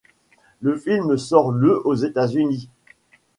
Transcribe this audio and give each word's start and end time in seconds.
Le 0.61 0.77
film 0.77 1.15
sort 1.15 1.51
le 1.51 1.79
aux 1.85 1.93
États-Unis. 1.93 2.69